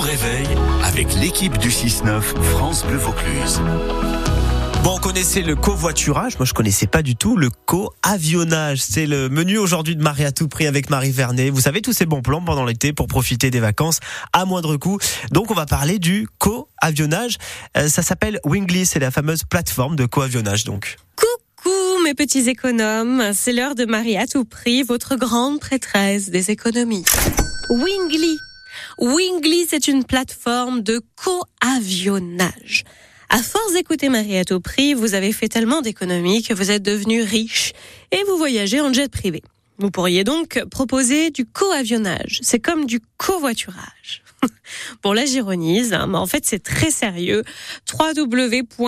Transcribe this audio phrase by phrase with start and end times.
[0.00, 0.46] réveil
[0.82, 3.60] avec l'équipe du 6-9 France Bleu Vaucluse.
[4.82, 6.38] Bon, on connaissait le covoiturage.
[6.38, 8.80] Moi, je connaissais pas du tout le co-avionnage.
[8.80, 11.50] C'est le menu aujourd'hui de Marie à tout prix avec Marie Vernet.
[11.50, 14.00] Vous savez, tous ces bons plans pendant l'été pour profiter des vacances
[14.32, 14.98] à moindre coût.
[15.32, 17.36] Donc, on va parler du co-avionnage.
[17.76, 18.86] Euh, ça s'appelle Wingly.
[18.86, 20.96] C'est la fameuse plateforme de co-avionnage, donc.
[21.14, 23.32] Coucou, mes petits économes.
[23.34, 27.04] C'est l'heure de Marie à tout prix, votre grande prêtresse des économies.
[27.68, 28.38] Wingly.
[29.00, 32.84] Wingly, c'est une plateforme de co-avionnage.
[33.30, 36.82] À force d'écouter Marie à tout prix, vous avez fait tellement d'économies que vous êtes
[36.82, 37.72] devenu riche
[38.10, 39.42] et vous voyagez en jet privé.
[39.78, 42.40] Vous pourriez donc proposer du co-avionnage.
[42.42, 44.22] C'est comme du covoiturage.
[45.02, 47.42] bon, là, j'ironise, hein, mais en fait, c'est très sérieux.
[47.90, 48.80] www.wingly.fr.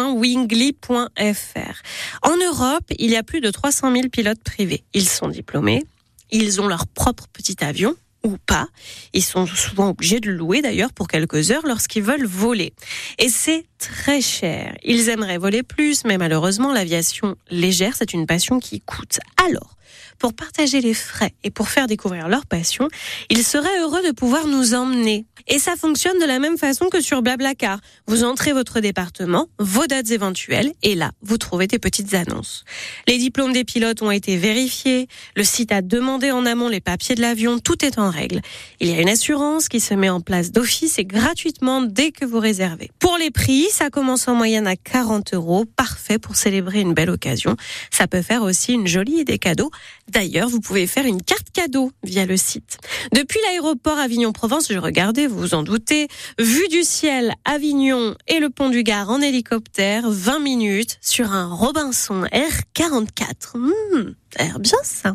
[2.21, 4.85] En Europe, il y a plus de 300 000 pilotes privés.
[4.93, 5.85] Ils sont diplômés.
[6.31, 8.69] Ils ont leur propre petit avion ou pas.
[9.13, 12.73] Ils sont souvent obligés de louer d'ailleurs pour quelques heures lorsqu'ils veulent voler.
[13.19, 14.77] Et c'est très cher.
[14.85, 19.19] Ils aimeraient voler plus, mais malheureusement l'aviation légère, c'est une passion qui coûte.
[19.45, 19.77] Alors,
[20.19, 22.89] pour partager les frais et pour faire découvrir leur passion,
[23.31, 25.27] ils seraient heureux de pouvoir nous emmener.
[25.49, 27.81] Et ça fonctionne de la même façon que sur Blablacar.
[28.07, 32.65] Vous entrez votre département, vos dates éventuelles, et là, vous trouvez des petites annonces.
[33.09, 37.15] Les diplômes des pilotes ont été vérifiés, le site a demandé en amont les papiers
[37.15, 38.41] de l'avion, tout est en règle.
[38.81, 42.25] Il y a une assurance qui se met en place d'office et gratuitement dès que
[42.25, 42.91] vous réservez.
[42.99, 47.11] Pour les prix, ça commence en moyenne à 40 euros, parfait pour célébrer une belle
[47.11, 47.57] occasion.
[47.91, 49.71] Ça peut faire aussi une jolie idée cadeau.
[50.09, 52.79] D'ailleurs, vous pouvez faire une carte cadeau via le site.
[53.13, 58.51] Depuis l'aéroport Avignon-Provence, je regardais, vous vous en doutez, vue du ciel Avignon et le
[58.51, 63.57] pont du Gard en hélicoptère, 20 minutes sur un Robinson R44.
[63.57, 65.15] Mmh, l'air bien ça.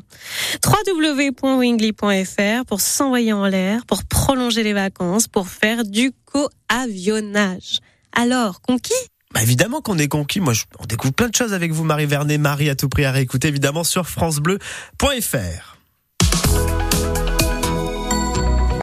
[0.65, 7.79] www.wingly.fr pour s'envoyer en l'air, pour prolonger les vacances, pour faire du co-avionnage.
[8.13, 8.93] Alors, conquis?
[9.33, 10.39] Bah, évidemment qu'on est conquis.
[10.39, 12.37] Moi, je- on découvre plein de choses avec vous, Marie Vernet.
[12.37, 15.76] Marie à tout prix à réécouter, évidemment, sur FranceBleu.fr.